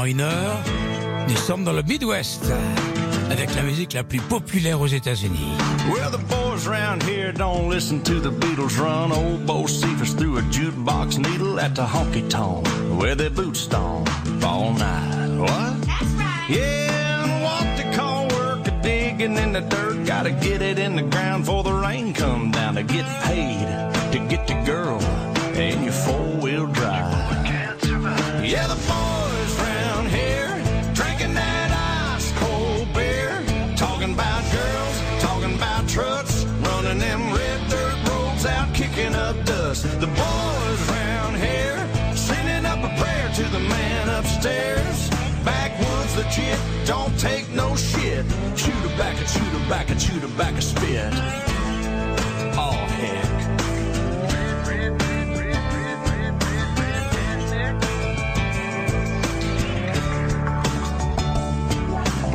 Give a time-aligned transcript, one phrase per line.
[0.00, 0.58] pendant une heure,
[1.28, 2.50] nous sommes dans le Midwest
[3.30, 5.52] avec la musique la plus populaire aux États-Unis.
[5.92, 9.12] Well, the boys around here don't listen to the Beatles run.
[9.12, 12.66] Old Bocephus threw a jukebox needle at the honky tonk
[12.98, 14.08] where their boots stomp
[14.44, 15.38] all night.
[15.38, 15.82] What?
[15.82, 16.46] That's right.
[16.48, 20.06] Yeah, and what they call work a digging in the dirt.
[20.06, 23.66] Gotta get it in the ground before the rain come down to get paid
[24.12, 25.00] to get the girl
[25.56, 27.30] in your four wheel drive.
[28.42, 29.09] Yeah, the boys
[44.42, 45.10] man upstairs.
[45.44, 48.26] Backwoods legit, don't take no shit.
[48.98, 51.12] Back and shoot her back a spit.
[52.58, 53.24] Oh heck.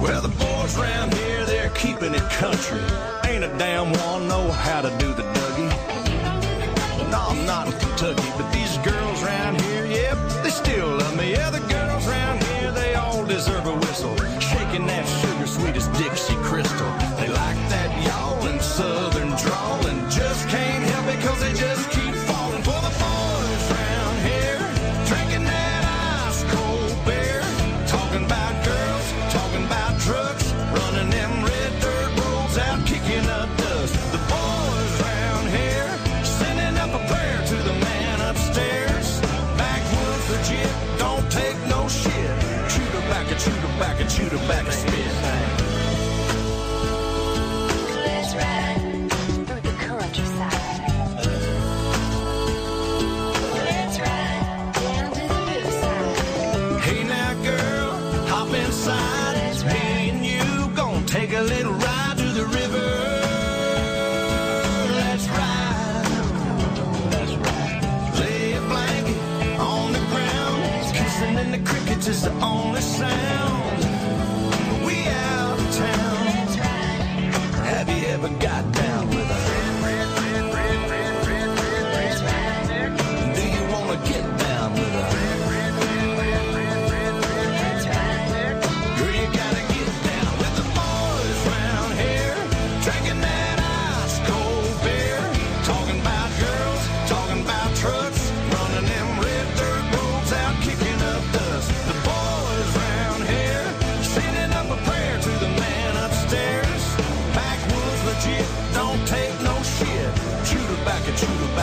[0.02, 2.80] Well, the boys round here, they're keeping it country.
[3.26, 5.70] Ain't a damn one know how to do the Dougie.
[7.12, 8.65] No, I'm not in Kentucky, but these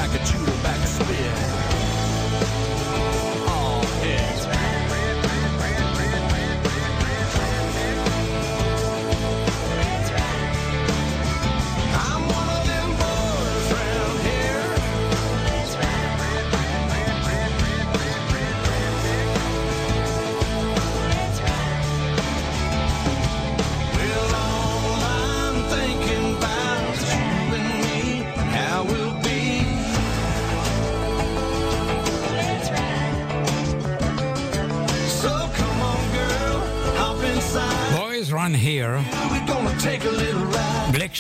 [0.05, 0.42] and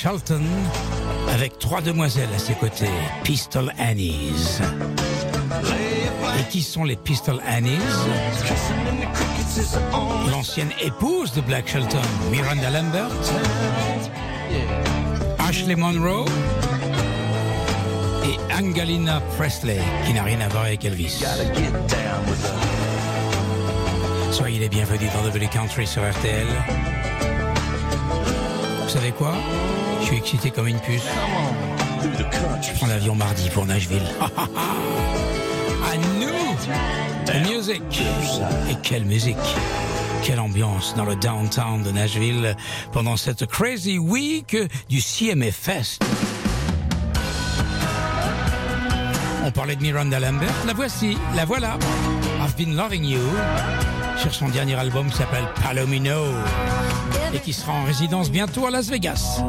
[0.03, 0.43] Shelton,
[1.33, 2.91] avec trois demoiselles à ses côtés,
[3.23, 4.59] Pistol Annies.
[6.41, 7.79] Et qui sont les Pistol Annies?
[9.55, 13.11] The the L'ancienne épouse de Blake Shelton, Miranda Lambert,
[15.39, 16.25] Ashley Monroe
[18.25, 21.23] et Angelina Presley, qui n'a rien à voir avec Elvis.
[21.23, 21.95] The.
[24.33, 26.49] Soyez les bienvenus dans le Country sur RTL.
[28.93, 29.33] Savez quoi?
[30.03, 31.07] Je suis excité comme une puce.
[32.61, 34.03] Je prends l'avion mardi pour Nashville.
[34.21, 37.83] à nous music
[38.71, 39.37] Et quelle musique
[40.23, 42.55] quelle ambiance dans le downtown de Nashville
[42.93, 44.57] pendant cette crazy week
[44.91, 46.05] du CMA Fest.
[49.45, 51.79] On parlait de Miranda Lambert, la voici, la voilà.
[52.41, 53.21] I've been loving you
[54.23, 56.23] sur son dernier album qui s'appelle Palomino
[57.35, 59.43] et qui sera en résidence bientôt à Las Vegas.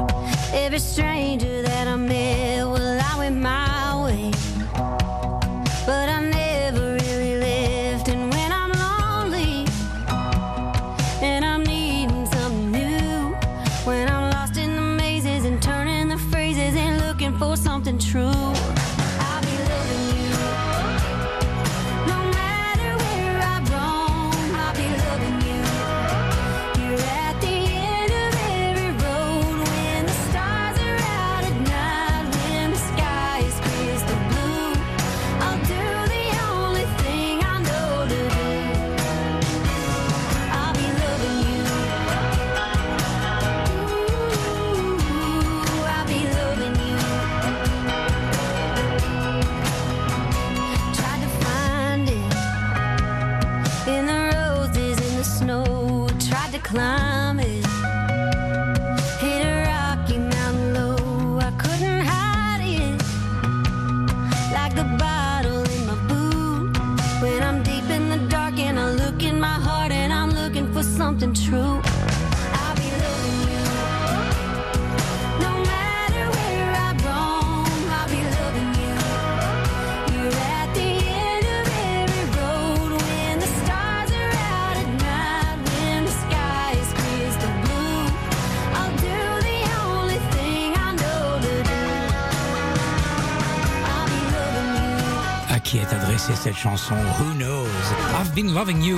[96.63, 98.95] Chanson Who knows I've been loving you.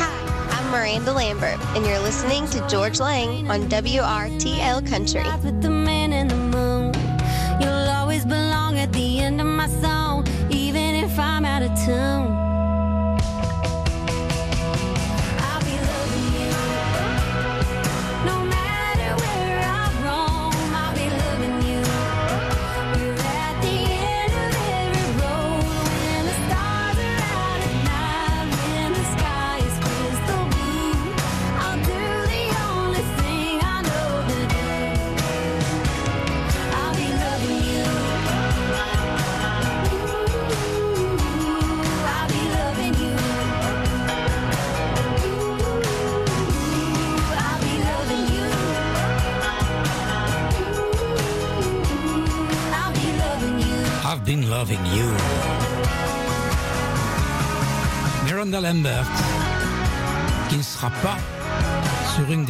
[0.00, 5.75] Hi, I'm Miranda Lambert, and you're listening to Georges Lang on WRTL Country.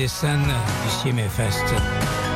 [0.08, 1.28] Scènes du CMA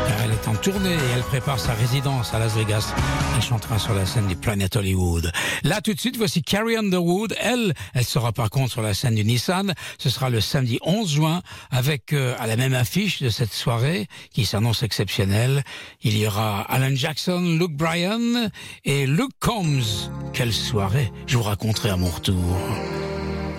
[0.08, 2.94] car elle est en tournée et elle prépare sa résidence à Las Vegas.
[3.36, 5.30] Elle chantera sur la scène du Planet Hollywood.
[5.62, 7.34] Là, tout de suite, voici Carrie Underwood.
[7.40, 9.74] Elle, elle sera par contre sur la scène du Nissan.
[9.98, 14.08] Ce sera le samedi 11 juin avec, euh, à la même affiche de cette soirée,
[14.32, 15.62] qui s'annonce exceptionnelle,
[16.02, 18.50] il y aura Alan Jackson, Luke Bryan
[18.84, 20.10] et Luke Combs.
[20.32, 22.56] Quelle soirée Je vous raconterai à mon retour.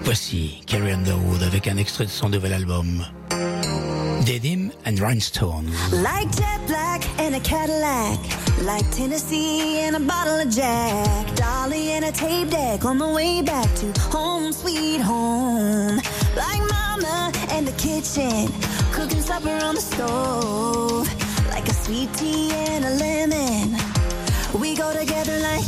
[0.03, 3.05] Voici Carrie Underwood avec un extrait de son nouvel album.
[4.25, 5.93] Denim and Rhinestones.
[5.93, 8.19] Like jet black and a Cadillac.
[8.61, 11.35] Like Tennessee and a bottle of Jack.
[11.35, 15.97] Dolly and a tape deck on the way back to home, sweet home.
[16.35, 18.51] Like mama and the kitchen.
[18.91, 21.07] Cooking supper on the stove.
[21.49, 23.77] Like a sweet tea and a lemon.
[24.59, 25.63] We go together like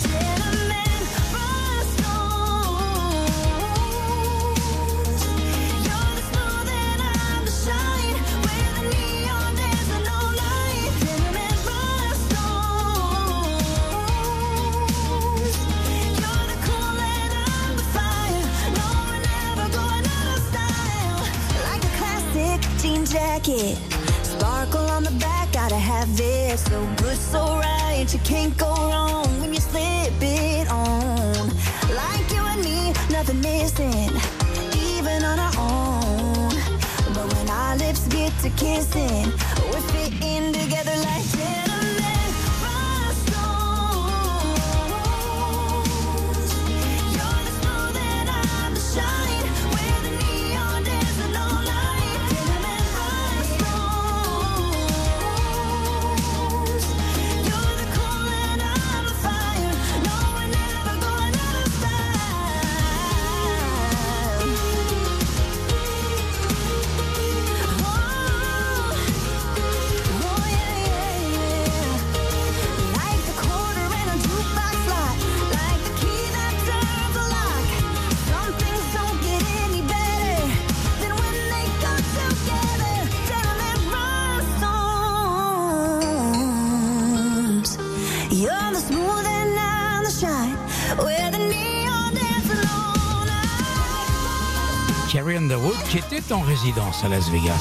[97.04, 97.60] à Las Vegas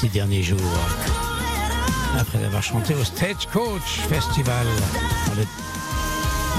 [0.00, 0.60] ces derniers jours.
[2.16, 4.66] Après avoir chanté au Stagecoach Festival
[5.26, 5.44] dans le,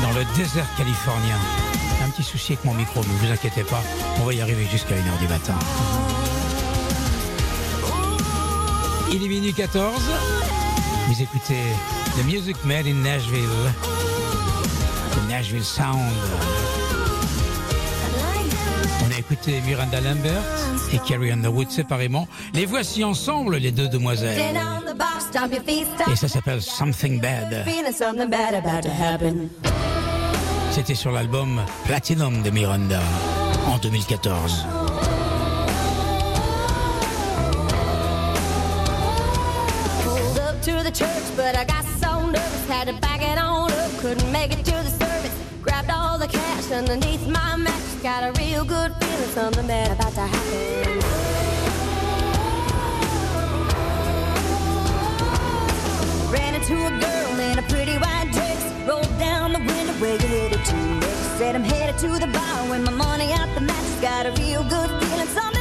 [0.01, 1.38] dans le désert californien.
[2.03, 3.82] Un petit souci avec mon micro, mais vous inquiétez pas,
[4.20, 5.56] on va y arriver jusqu'à 1h du matin.
[9.13, 9.94] Il est minuit 14.
[11.08, 11.62] Vous écoutez
[12.17, 13.48] The Music Made in Nashville.
[15.13, 16.12] The Nashville Sound
[19.29, 20.41] écouté Miranda Lambert
[20.93, 22.27] et Carrie Underwood séparément.
[22.53, 24.39] Les voici ensemble, les deux demoiselles.
[26.12, 27.65] Et ça s'appelle Something Bad.
[30.72, 33.01] C'était sur l'album Platinum de Miranda
[33.67, 34.65] en 2014.
[48.07, 50.99] Got a real good feeling, something bad about to happen.
[56.31, 58.63] Ran into a girl in a pretty white dress.
[58.87, 61.01] Rolled down the window where you headed to.
[61.37, 63.99] Said I'm headed to the bar with my money out the mattress.
[63.99, 65.56] Got a real good feeling, something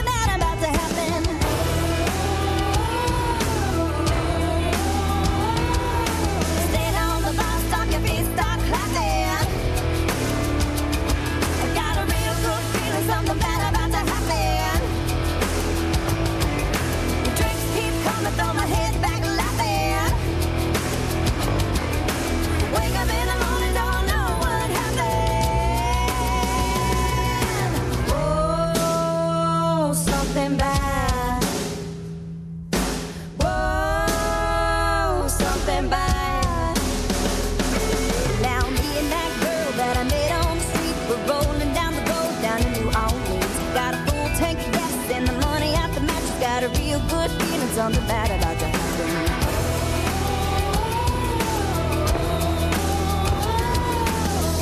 [47.77, 49.09] something bad about to happen.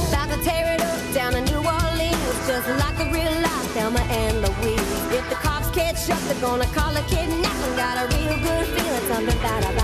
[0.09, 4.01] About to tear it up down in New Orleans, just like a real life Thelma
[4.11, 4.81] and Louise.
[5.15, 7.77] If the cops catch up, they're gonna call a kidnapping.
[7.77, 9.84] Got a real good feeling, something bad about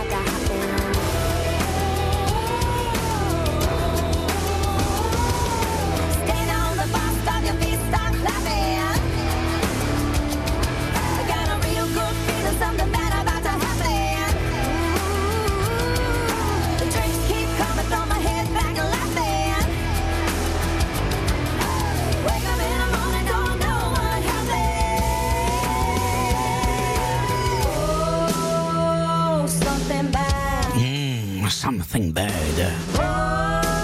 [31.61, 32.33] something bad.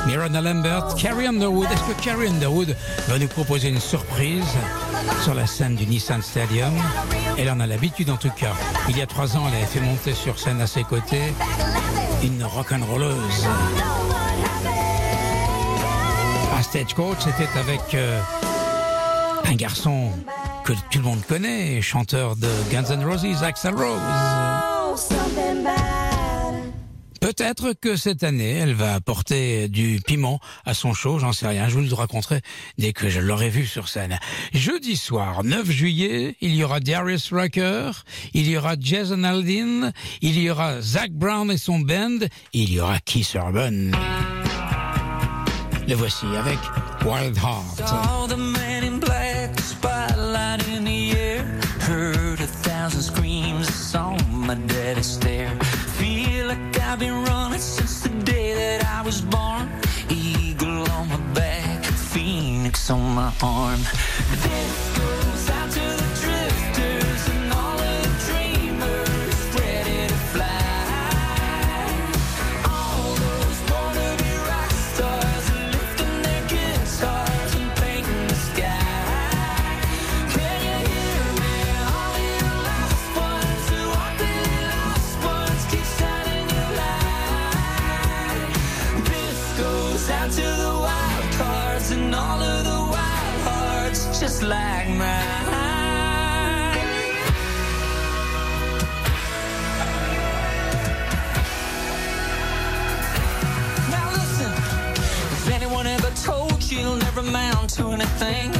[0.06, 1.66] Miranda Lambert, Carrie Underwood.
[1.70, 2.74] Est-ce que Carrie Underwood
[3.06, 4.46] va nous proposer une surprise
[5.22, 6.72] sur la scène du Nissan Stadium?
[7.36, 8.54] Elle en a l'habitude en tout cas.
[8.88, 11.34] Il y a trois ans, elle avait fait monter sur scène à ses côtés
[12.24, 13.46] une rock'n'rolleuse.
[16.56, 18.18] À Stagecoach, c'était avec euh,
[19.44, 20.12] un garçon
[20.64, 24.75] que tout le monde connaît, chanteur de Guns N' Roses, Axl Rose.
[27.26, 31.68] Peut-être que cette année, elle va apporter du piment à son show, j'en sais rien,
[31.68, 32.40] je vous le raconterai
[32.78, 34.16] dès que je l'aurai vu sur scène.
[34.54, 37.90] Jeudi soir, 9 juillet, il y aura Darius Rucker,
[38.32, 39.90] il y aura Jason Aldean,
[40.20, 42.18] il y aura Zach Brown et son band,
[42.52, 43.90] il y aura Keith Urban.
[45.88, 46.60] Le voici avec
[47.04, 47.82] Wild Heart.
[56.98, 59.68] Been running since the day that I was born.
[60.08, 63.80] Eagle on my back, phoenix on my arm.
[64.42, 64.95] This
[94.26, 94.98] just like mine.
[103.88, 104.50] Now listen,
[105.30, 108.52] if anyone ever told you you'll never amount to anything,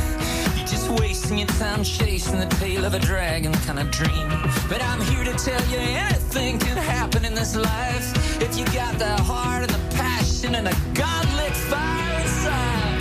[0.57, 4.29] you're just wasting your time chasing the tail of a dragon kind of dream.
[4.69, 9.01] But I'm here to tell you anything can happen in this life if you got
[9.01, 12.96] the heart and the passion and a godlit fire inside.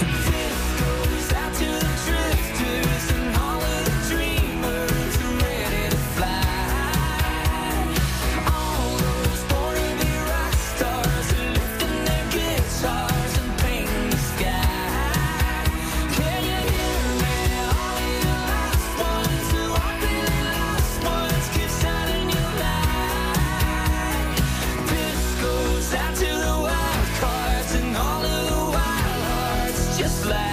[30.22, 30.45] flag.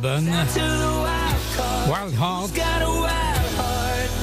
[0.00, 0.28] Wild
[2.20, 2.50] Heart.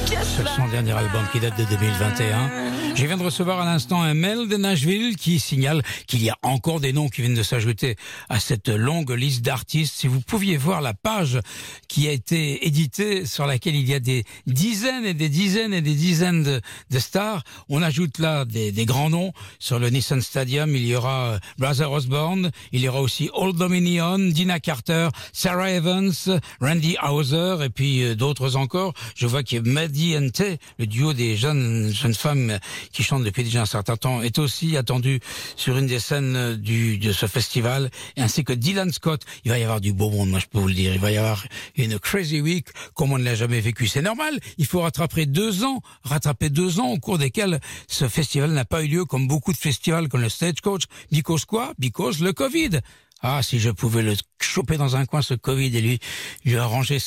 [0.06, 2.94] C'est son dernier album qui date de 2021.
[2.94, 6.36] Je viens de recevoir à l'instant un mail de Nashville qui signale qu'il y a
[6.46, 7.96] encore des noms qui viennent de s'ajouter
[8.28, 9.94] à cette longue liste d'artistes.
[9.96, 11.40] Si vous pouviez voir la page
[11.88, 15.82] qui a été éditée sur laquelle il y a des dizaines et des dizaines et
[15.82, 19.32] des dizaines de, stars, on ajoute là des, grands noms.
[19.58, 23.56] Sur le Nissan Stadium, il y aura euh, Brother Osborne, il y aura aussi Old
[23.56, 26.12] Dominion, Dina Carter, Sarah Evans,
[26.60, 28.94] Randy Hauser et puis euh, d'autres encore.
[29.16, 32.58] Je vois que Maddie Tay, le duo des jeunes jeunes femmes
[32.92, 35.20] qui chantent depuis déjà un certain temps, est aussi attendu
[35.56, 39.22] sur une des scènes du de ce festival, ainsi que Dylan Scott.
[39.44, 40.92] Il va y avoir du beau monde, moi je peux vous le dire.
[40.94, 41.46] Il va y avoir
[41.76, 43.86] une crazy week comme on ne l'a jamais vécu.
[43.86, 44.38] C'est normal.
[44.58, 48.82] Il faut rattraper deux ans, rattraper deux ans au cours desquels ce festival n'a pas
[48.82, 50.84] eu lieu, comme beaucoup de festivals comme le Stagecoach.
[51.10, 51.72] Because quoi?
[51.78, 52.80] Because le Covid.
[53.22, 56.00] Ah, si je pouvais le choper dans un coin, ce Covid, et lui,
[56.44, 56.98] lui arranger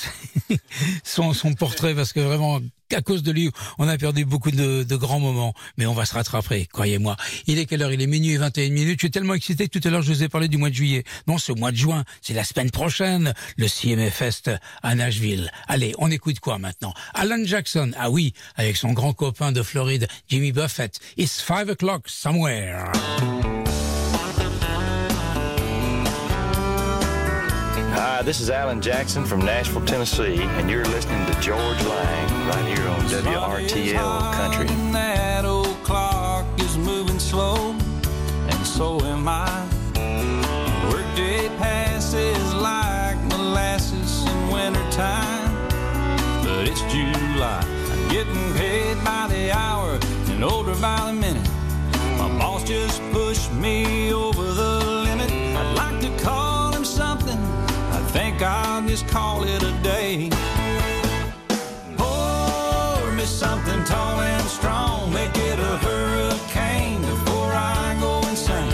[1.04, 4.84] son, son portrait, parce que vraiment, qu'à cause de lui, on a perdu beaucoup de,
[4.84, 5.54] de grands moments.
[5.78, 7.16] Mais on va se rattraper, croyez-moi.
[7.48, 7.94] Il est quelle heure?
[7.94, 9.00] Il est minuit et 21 minutes.
[9.00, 10.76] Je suis tellement excité que tout à l'heure, je vous ai parlé du mois de
[10.76, 11.04] juillet.
[11.28, 12.04] Non, au mois de juin.
[12.22, 15.52] C'est la semaine prochaine, le CMA Fest à Nashville.
[15.68, 16.94] Allez, on écoute quoi maintenant?
[17.14, 21.00] Alan Jackson, ah oui, avec son grand copain de Floride, Jimmy Buffett.
[21.18, 22.92] It's five o'clock somewhere.
[28.20, 32.78] Hi, this is Alan Jackson from Nashville, Tennessee, and you're listening to Georges Lang right
[32.78, 34.68] here on WRTL Country.
[34.92, 39.66] That old clock is moving slow, and so am I.
[40.92, 45.56] Workday passes like molasses in wintertime,
[46.44, 47.64] but it's July.
[47.90, 51.50] I'm getting paid by the hour and older by the minute.
[52.18, 54.39] My boss just pushed me over
[58.90, 60.30] just call it a day.
[61.96, 65.14] Pour me something tall and strong.
[65.14, 68.74] Make it a hurricane before I go insane.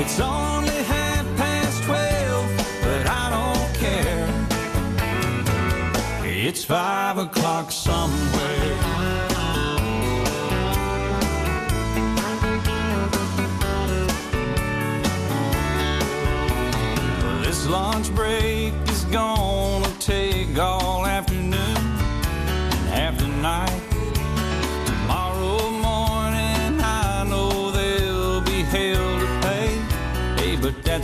[0.00, 2.50] It's only half past twelve,
[2.84, 4.28] but I don't care.
[6.24, 7.72] It's five o'clock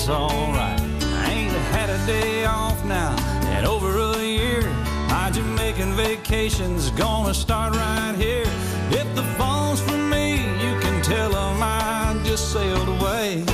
[0.09, 0.81] alright.
[1.03, 3.15] I ain't had a day off now
[3.59, 4.63] in over a year.
[5.09, 8.47] My Jamaican vacation's gonna start right here.
[8.91, 13.48] If the phone's for me, you can tell 'em I just sailed away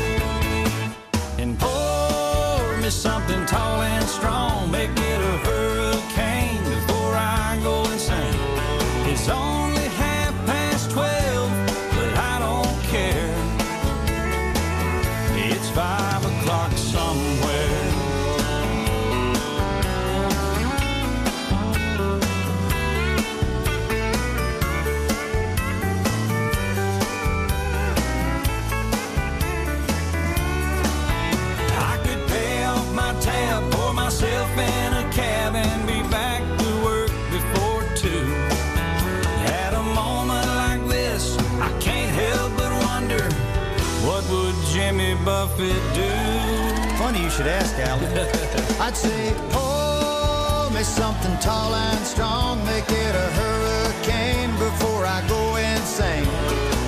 [47.37, 48.05] should ask, Alan.
[48.81, 55.57] I'd say, pour me something tall and strong, make it a hurricane before I go
[55.57, 56.29] insane.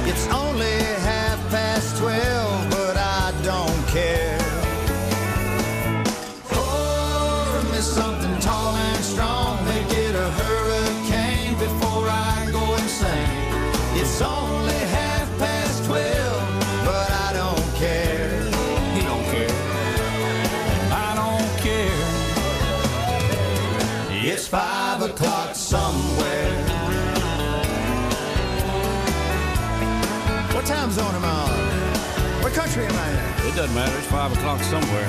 [0.07, 0.96] It's only
[24.29, 26.51] It's five o'clock somewhere.
[30.53, 32.43] What time zone am I on?
[32.43, 33.53] What country am I in?
[33.53, 33.97] It doesn't matter.
[33.97, 35.09] It's 5 o'clock somewhere.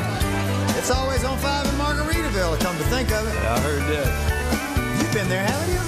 [0.78, 3.34] It's always on 5 in Margaritaville, come to think of it.
[3.34, 5.02] Yeah, I heard that.
[5.02, 5.82] You've been there, haven't you?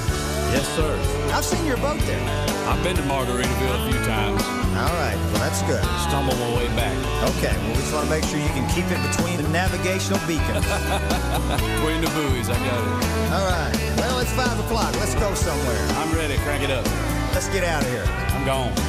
[0.52, 0.98] Yes, sir.
[1.32, 2.68] I've seen your boat there.
[2.68, 4.59] I've been to Margaritaville a few times.
[4.78, 5.84] All right, well, that's good.
[6.08, 6.96] Stumble my way back.
[7.36, 10.20] Okay, well, we just want to make sure you can keep it between the navigational
[10.28, 10.66] beacons.
[11.50, 13.34] Between the buoys, I got it.
[13.34, 14.94] All right, well, it's 5 o'clock.
[14.96, 15.88] Let's go somewhere.
[15.98, 16.38] I'm ready.
[16.40, 16.86] Crank it up.
[17.34, 18.06] Let's get out of here.
[18.06, 18.88] I'm gone.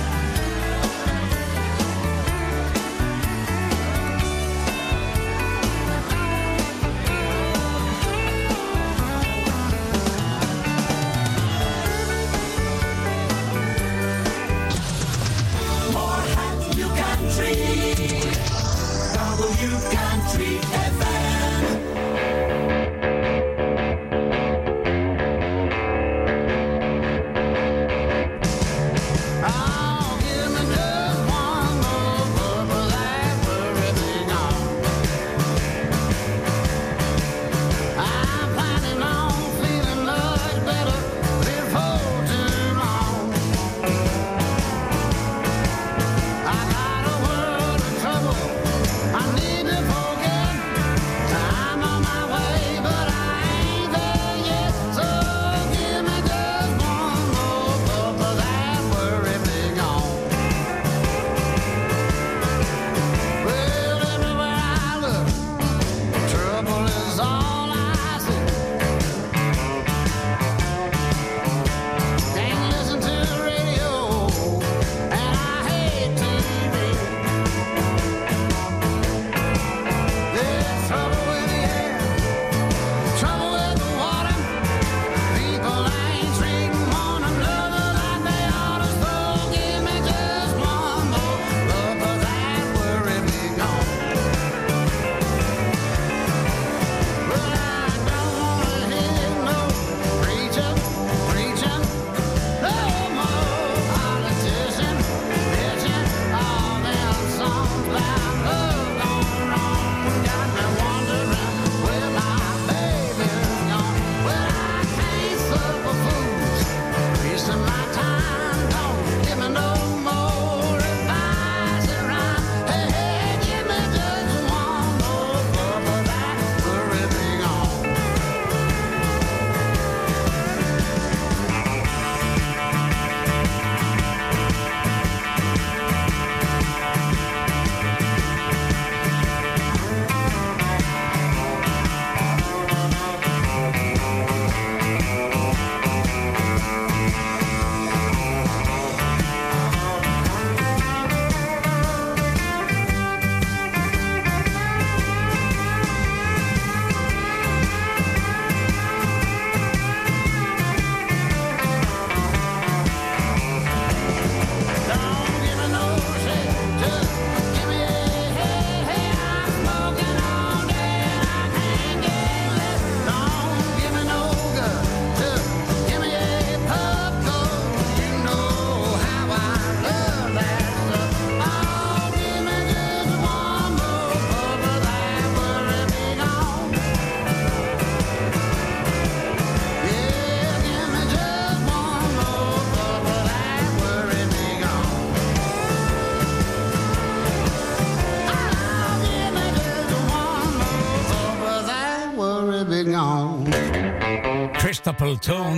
[205.11, 205.57] Stapleton,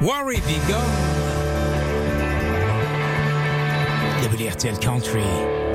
[0.00, 0.80] Worry Be Gone.
[4.22, 5.20] WRTL Country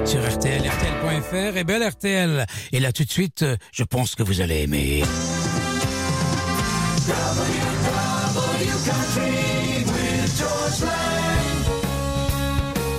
[0.06, 2.46] sur RTL, RTL.fr et belle RTL.
[2.72, 5.04] Et là tout de suite, je pense que vous allez aimer.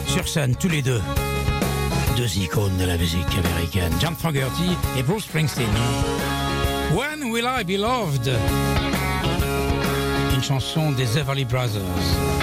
[0.06, 1.02] Sur scène, tous les deux.
[2.16, 5.66] Deux icônes de la musique américaine, John Fogerty et Bruce Springsteen.
[6.94, 8.30] When Will I Be Loved?
[10.42, 12.41] Chanson des Everly Brothers.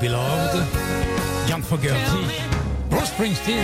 [0.00, 1.94] When Will I Be Loved, John Fogerty,
[2.88, 3.54] Bruce Springsteen.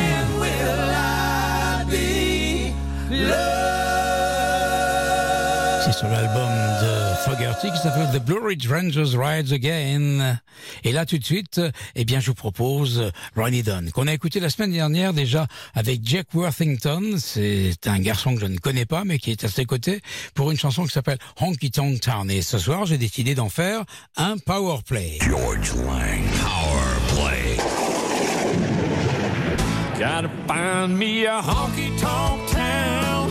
[5.84, 6.50] C'est sur l'album
[6.82, 10.38] de Fogerty qui s'appelle The Blue Ridge Rangers Rides Again.
[10.86, 11.60] Et là, tout de suite,
[11.96, 16.00] eh bien, je vous propose Ronnie Dunn, qu'on a écouté la semaine dernière déjà avec
[16.04, 17.16] Jack Worthington.
[17.18, 20.00] C'est un garçon que je ne connais pas, mais qui est à ses côtés
[20.34, 22.30] pour une chanson qui s'appelle Honky Tonk Town.
[22.30, 23.82] Et ce soir, j'ai décidé d'en faire
[24.16, 25.18] un power play.
[25.22, 27.56] George Lang, Power Play.
[29.98, 33.28] Gotta find me a honky tonk town,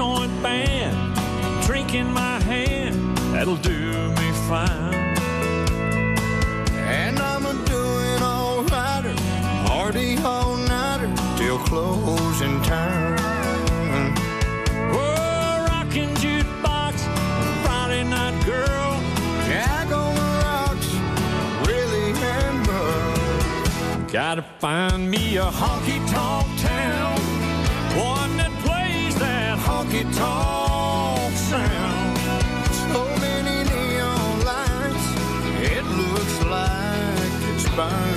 [0.00, 0.96] joint band,
[1.66, 4.94] drink in my hand, that'll do me fine.
[7.00, 9.14] And I'm a doing all righter,
[9.66, 14.14] party all nighter till closing time.
[14.90, 16.94] Oh, rockin' jukebox,
[17.62, 18.92] Friday night girl,
[19.48, 20.90] Jack on the rocks,
[21.66, 24.10] Willie and.
[24.10, 26.59] Gotta find me a honky tonk
[37.80, 38.09] honky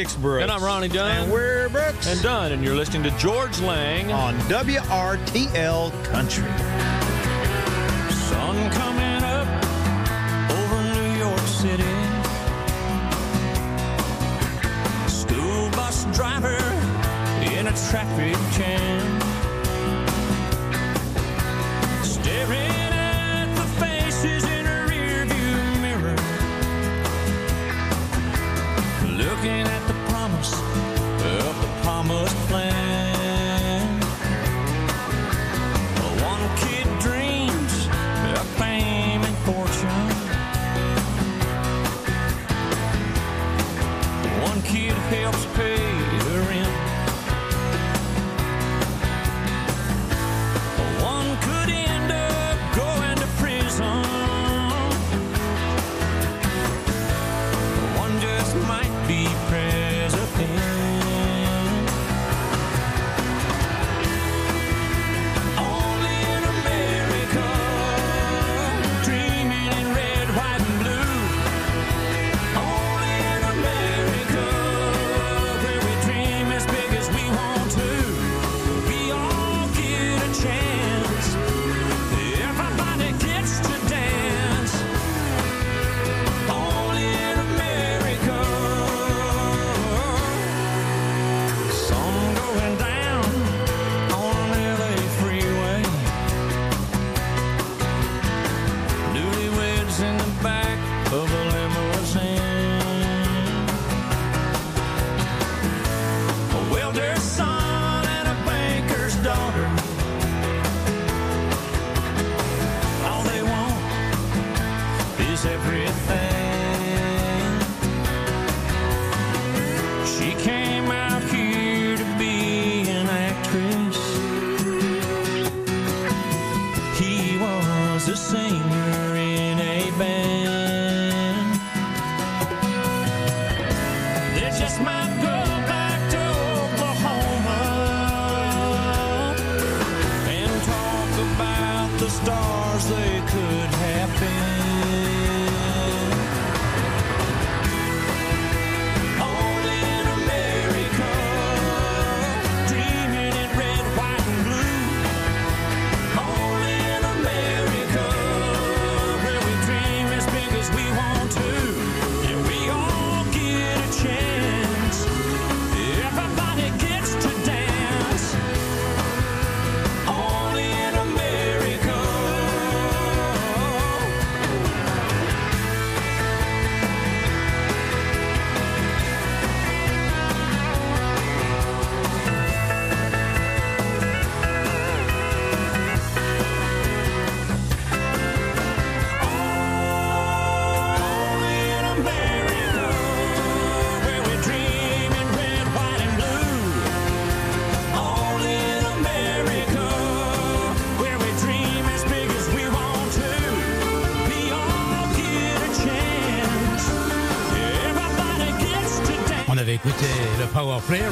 [0.00, 0.42] Kix Brooks.
[0.42, 1.24] And I'm Ronnie Dunn.
[1.24, 2.06] And we're Brooks.
[2.06, 4.10] And Dunn, and you're listening to Georges Lang.
[4.10, 6.48] on WRTL Country.
[8.10, 9.46] Sun coming up
[10.50, 11.84] over New York City.
[15.06, 16.56] School bus driver
[17.54, 18.99] in a traffic jam.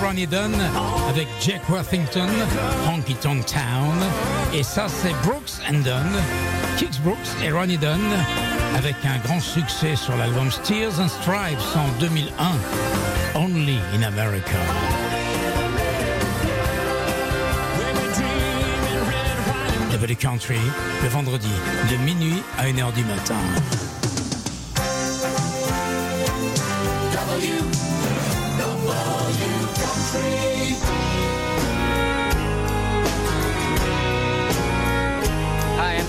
[0.00, 0.54] Ronnie Dunn
[1.08, 2.28] avec Jack Worthington,
[2.88, 3.96] Honky Tonk Town.
[4.54, 6.12] Et ça, c'est Brooks and Dunn,
[6.76, 8.00] Kix Brooks et Ronnie Dunn
[8.76, 14.58] avec un grand succès sur l'album Steers and Stripes en 2001, Only in America.
[19.92, 20.60] Level Country,
[21.02, 21.50] le vendredi,
[21.90, 23.87] de minuit à 1h du matin.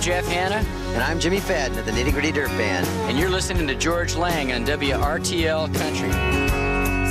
[0.09, 0.65] Jeff Hanna.
[0.95, 2.83] And I'm Jimmy Fadden of the Nitty Gritty Dirt Band.
[3.07, 6.09] And you're listening to George Lang on WRTL Country.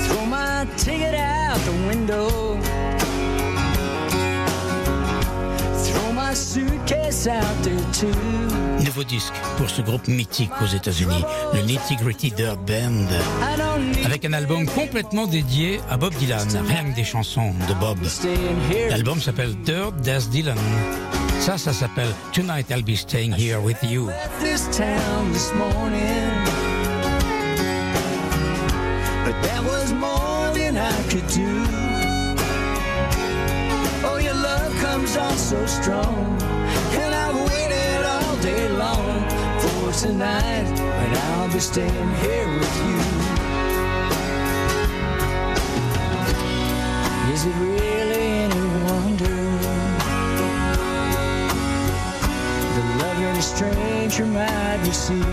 [0.08, 2.28] Throw my ticket out the window.
[5.84, 8.12] Throw my suitcase out there too.
[8.84, 11.24] Nouveau disque pour ce groupe mythique aux États-Unis,
[11.54, 13.06] le Nitty Gritty Dirt Band,
[13.40, 17.54] I don't need avec un album complètement dédié à Bob Dylan, rien que des chansons
[17.68, 17.98] de Bob.
[18.90, 20.58] L'album s'appelle Dirt That's Dylan.
[21.48, 24.10] Ça, ça s'appelle Tonight I'll Be Staying Here With You.
[24.38, 26.28] this town this morning.
[29.24, 31.64] But that was more than I could do.
[34.04, 36.36] Oh, your love comes on so strong.
[37.00, 39.24] And I've waited all day long
[39.58, 40.68] for tonight.
[40.76, 42.98] And I'll be staying here with you.
[47.32, 48.17] Is it really
[53.48, 55.24] stranger might receive.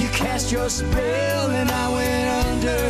[0.00, 2.82] You cast your spell and I went under.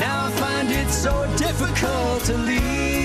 [0.00, 2.97] Now I find it so difficult to leave.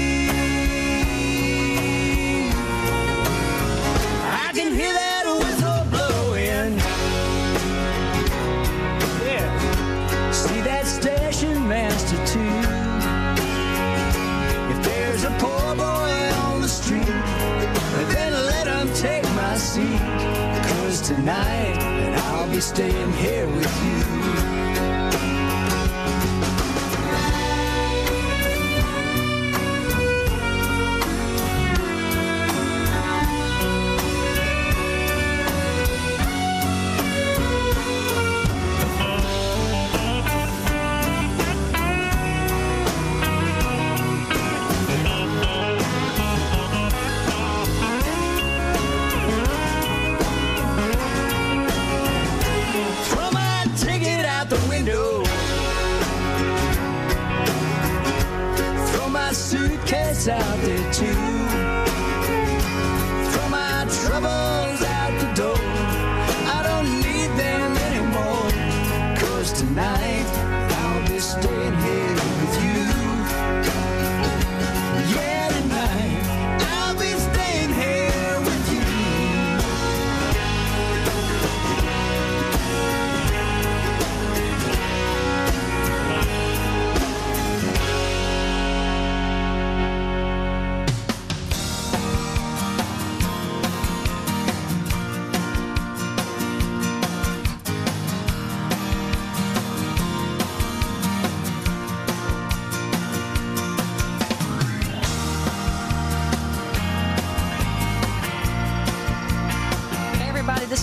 [21.27, 24.12] And I'll be staying here with you.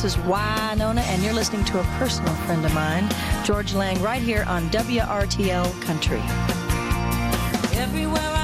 [0.01, 3.07] This is Wynonna, and you're listening to a personal friend of mine,
[3.45, 6.23] Georges Lang, right here on WRTL Country.
[7.79, 8.40] Everywhere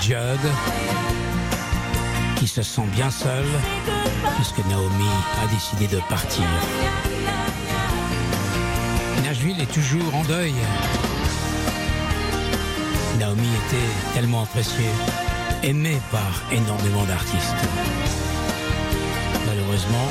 [0.00, 0.40] Judd,
[2.36, 3.44] qui se sent bien seule,
[4.36, 5.08] puisque Naomi
[5.42, 6.44] a décidé de partir.
[9.24, 10.54] Nashville est toujours en deuil.
[13.18, 14.90] Naomi était tellement appréciée,
[15.62, 17.68] aimée par énormément d'artistes.
[19.46, 20.10] Malheureusement,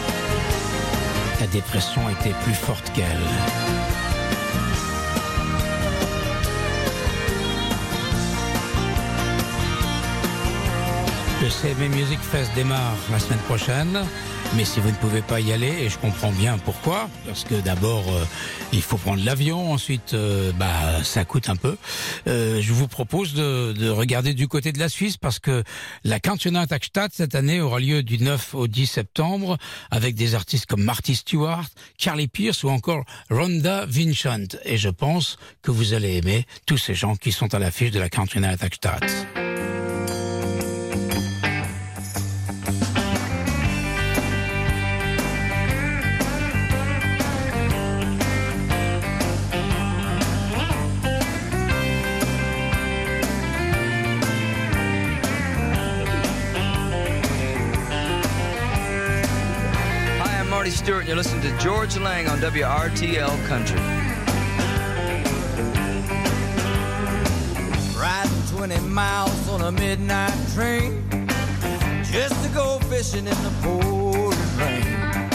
[1.39, 3.98] la dépression était plus forte qu'elle.
[11.41, 14.05] Le CMA Music Fest démarre la semaine prochaine,
[14.57, 17.55] mais si vous ne pouvez pas y aller, et je comprends bien pourquoi, parce que
[17.55, 18.25] d'abord euh,
[18.73, 21.77] il faut prendre l'avion, ensuite euh, bah ça coûte un peu.
[22.27, 25.63] Euh, je vous propose de, de regarder du côté de la Suisse parce que
[26.03, 29.57] la Cantina Stadt cette année aura lieu du 9 au 10 septembre
[29.91, 34.57] avec des artistes comme Marty Stewart, Charlie Pierce ou encore Rhonda Vincent.
[34.65, 37.99] Et je pense que vous allez aimer tous ces gens qui sont à l'affiche de
[37.99, 38.57] la Cantina
[61.59, 63.79] Georges Lang on WRTL Country.
[67.99, 71.03] Riding 20 miles on a midnight train
[72.03, 75.29] just to go fishing in the pouring rain.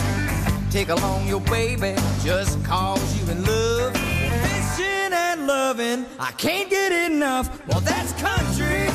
[0.70, 3.95] Take along your baby just cause you in love.
[3.95, 7.51] Fishing and loving, I can't get enough.
[7.68, 8.89] Well, that's country.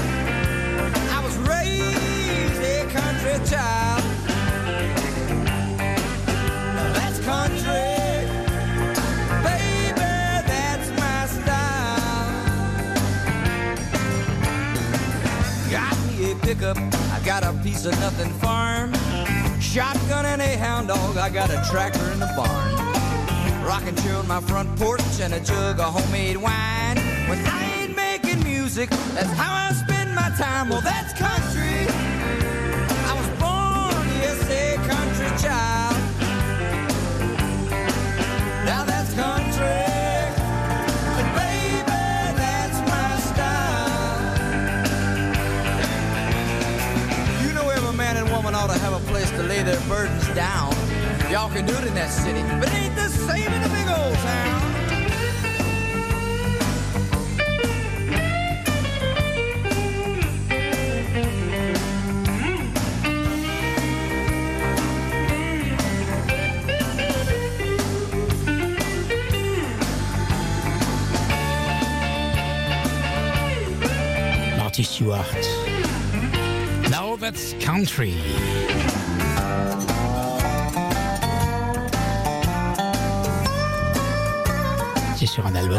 [1.13, 3.98] I was raised a country child.
[16.49, 16.77] Pickup,
[17.13, 18.91] I got a piece of nothing farm.
[19.61, 22.73] Shotgun and a hound dog, I got a tractor in the barn.
[23.63, 26.97] Rocking chair on my front porch and a jug of homemade wine.
[27.29, 30.69] When I ain't making music, that's how I spend my time.
[30.69, 31.85] Well, that's country.
[33.09, 35.88] I was born, yes, just
[50.35, 50.73] down.
[51.31, 53.87] Y'all can do it in that city, but it ain't the same in a big
[53.87, 54.69] old town.
[74.81, 75.47] Stuart.
[76.89, 78.15] Now that's country.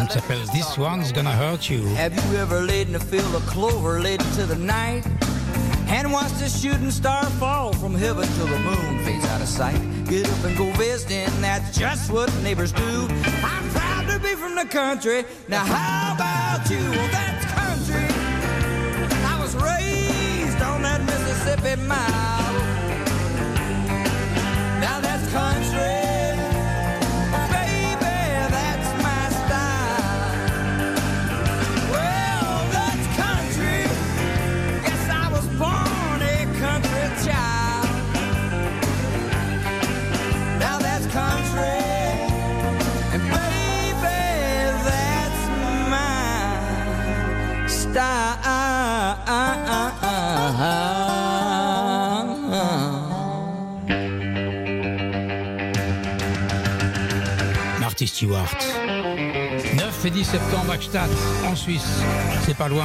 [0.01, 1.85] Album s'appelle This One's Gonna Hurt You.
[1.95, 5.05] Have you ever laid in a field of clover late into the night
[5.89, 9.81] and watched a shooting star fall from heaven till the moon fades out of sight?
[10.07, 13.09] Get up and go visiting, that's just what neighbors do.
[13.43, 15.25] I'm proud to be from the country.
[15.49, 16.79] Now, how about you?
[16.79, 18.09] Well, that's country.
[19.27, 22.30] I was raised on that Mississippi mile.
[58.21, 58.55] Stewart.
[59.77, 61.11] 9 et 10 septembre, Axstadt,
[61.47, 62.03] en Suisse.
[62.45, 62.85] C'est pas loin.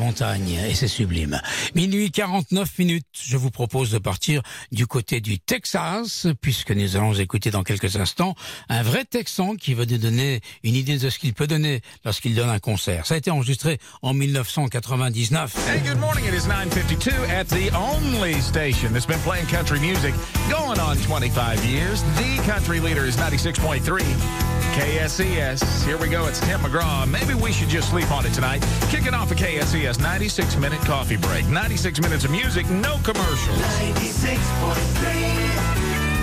[0.00, 1.40] Montagne et c'est sublime.
[1.74, 3.06] Minuit 49 minutes.
[3.22, 4.40] Je vous propose de partir
[4.72, 8.34] du côté du Texas, puisque nous allons écouter dans quelques instants
[8.70, 12.34] un vrai Texan qui va nous donner une idée de ce qu'il peut donner lorsqu'il
[12.34, 13.04] donne un concert.
[13.04, 15.54] Ça a été enregistré en 1999.
[15.68, 16.24] Hey, good morning.
[16.24, 20.14] It is 9:52 at the only station that's been playing country music
[20.48, 22.02] going on 25 years.
[22.16, 25.84] The country leader is 96.3 KSCS.
[25.84, 26.26] Here we go.
[26.26, 27.08] It's Tim McGraw.
[27.08, 28.62] Maybe we should just sleep on it tonight.
[28.88, 31.46] Kicking off a KSCS 96 minute coffee break.
[31.46, 33.58] 96 minutes of music, no commercials.
[33.58, 34.36] 96.3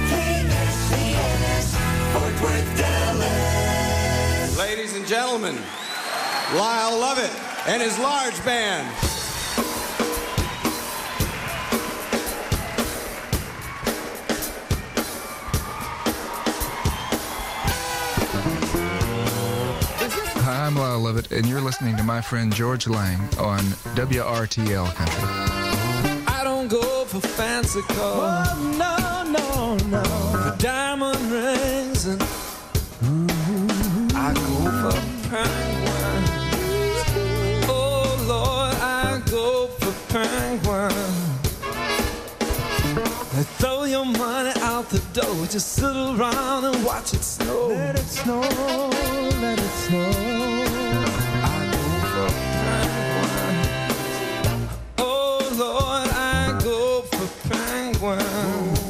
[0.10, 1.76] KSCS
[2.14, 4.58] Fort Worth, Dallas.
[4.58, 5.58] Ladies and gentlemen,
[6.56, 7.32] Lyle Lovett
[7.68, 9.07] and his large band.
[20.68, 23.60] I'm Lyle Lovett, and you're listening to my friend Georges Lang on
[23.96, 25.24] WRTL Country.
[26.28, 28.50] I don't go for fancy cars.
[28.52, 30.04] Oh, no, no, no.
[30.04, 32.22] For diamond rings and
[34.14, 34.42] I go
[34.82, 35.00] for
[35.30, 36.36] penguins.
[37.70, 40.98] Oh Lord, I go for penguins.
[43.60, 45.46] Throw your money out the door.
[45.46, 47.68] Just sit around and watch it snow.
[47.68, 50.27] Let it snow, let it snow.
[58.16, 58.88] Penguins.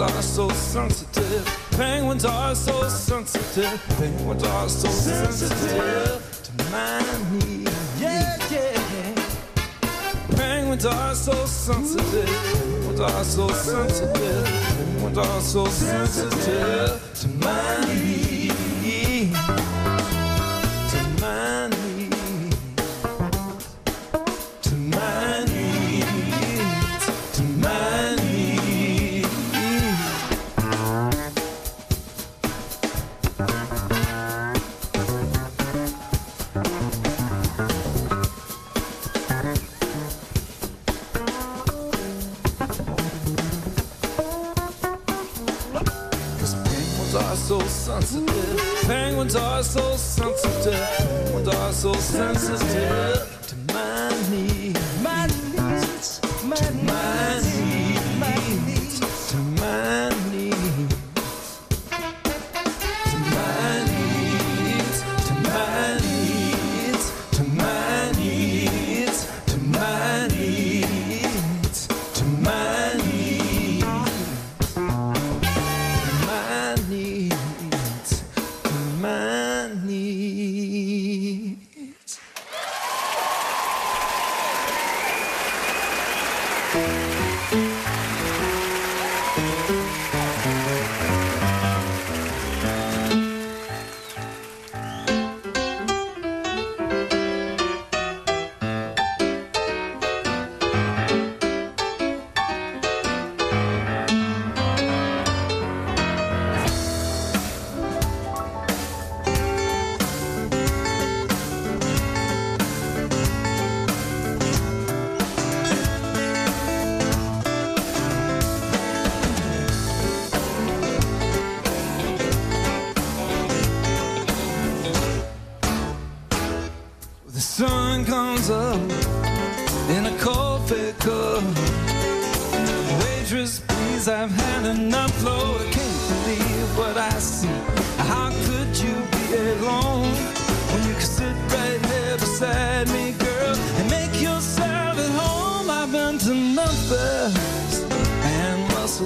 [0.00, 1.44] are so sensitive.
[1.72, 3.82] Penguins are so sensitive.
[3.98, 7.02] Penguins are so sensitive to my
[7.32, 8.00] needs.
[8.00, 9.14] Yeah, yeah.
[10.36, 12.24] Penguins are so sensitive.
[12.24, 14.44] Penguins are so sensitive.
[14.76, 18.09] Penguins are so sensitive to my needs.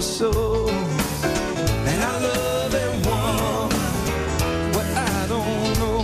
[0.04, 0.30] So,
[2.02, 2.74] I love
[4.94, 6.02] I don't know.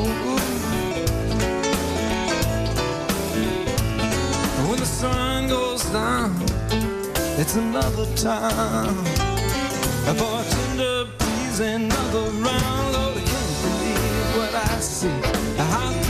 [4.68, 6.34] When the sun goes down,
[7.38, 8.96] it's another time.
[10.08, 12.92] A bartender, please another round.
[12.94, 15.08] Lord, I can't believe what I see.
[15.58, 16.09] I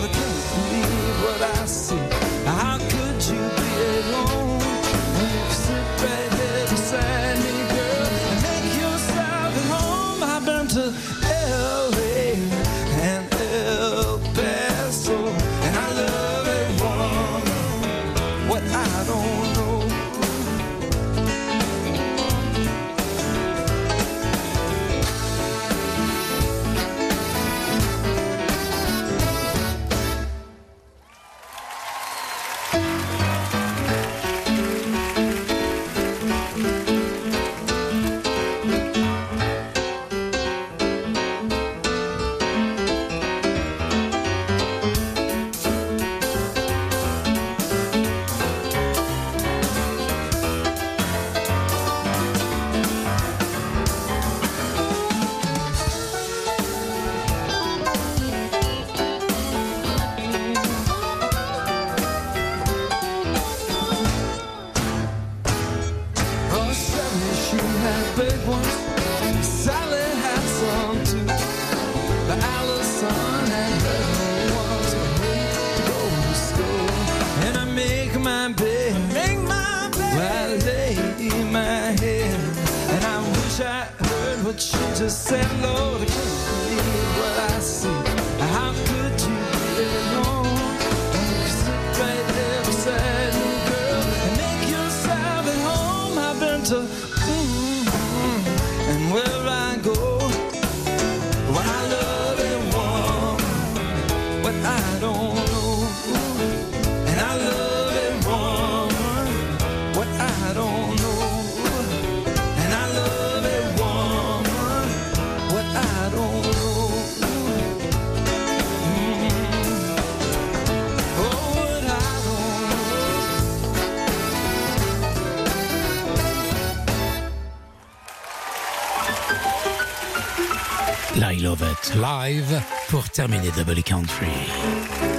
[132.89, 135.10] Pour terminer Double Country.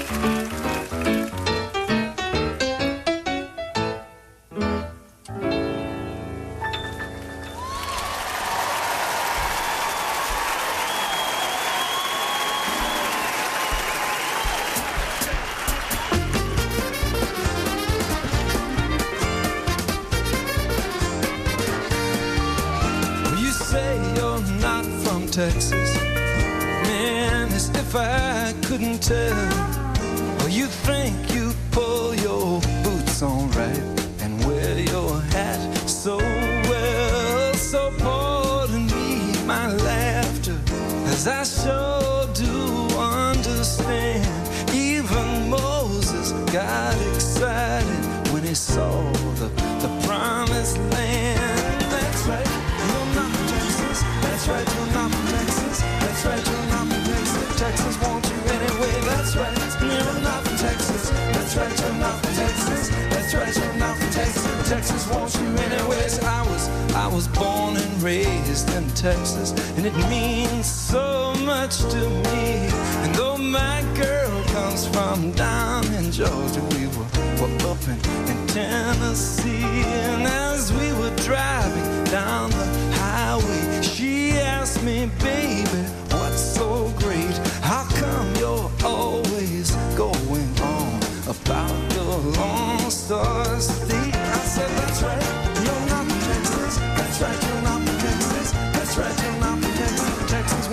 [77.87, 79.65] Were in, Tennessee.
[79.65, 82.67] And as we were driving down the
[82.97, 87.37] highway, she asked me, baby, what's so great?
[87.63, 93.47] How come you're always going on about the Lone Star?
[93.47, 95.23] I said, that's right,
[95.65, 96.77] you're not from Texas.
[96.79, 98.53] That's right, you're not from Texas.
[98.53, 100.31] That's right, you're not from Texas.
[100.31, 100.69] Texans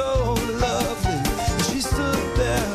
[0.00, 0.34] so
[0.66, 1.20] lovely.
[1.52, 2.72] And she stood there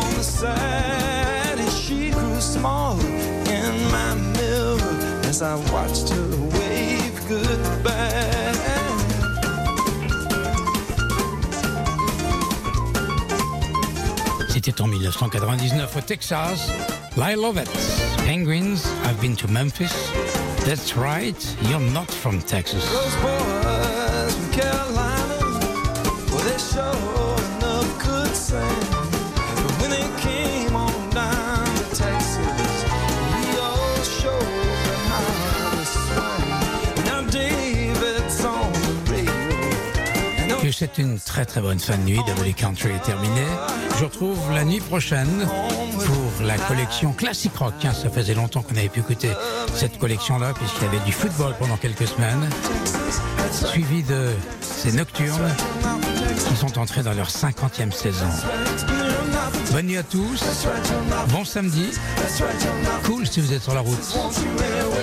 [0.00, 3.10] on the side, and she grew smaller
[3.58, 4.94] in my mirror
[5.30, 8.06] as I watched her wave goodbye.
[14.48, 16.58] C'était en 1999 au Texas.
[17.16, 17.70] Lyle Lovett.
[18.26, 19.94] Penguins, I've been to Memphis.
[20.64, 22.84] That's right, you're not from Texas.
[22.90, 25.15] Those boys from Carolina,
[26.76, 28.95] sure enough could sing.
[40.78, 42.20] C'est une très très bonne fin de nuit.
[42.26, 43.46] W Country est terminée.
[43.98, 45.48] Je retrouve la nuit prochaine
[46.04, 47.72] pour la collection Classic Rock.
[47.80, 49.30] Tiens, ça faisait longtemps qu'on avait pu écouter
[49.74, 52.46] cette collection-là, puisqu'il y avait du football pendant quelques semaines,
[53.50, 54.28] suivi de
[54.60, 55.54] ces nocturnes
[56.46, 58.26] qui sont entrés dans leur 50e saison.
[59.72, 60.44] Bonne nuit à tous.
[61.30, 61.90] Bon samedi.
[63.04, 64.18] Cool si vous êtes sur la route.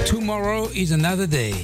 [0.06, 1.56] Tomorrow is another day.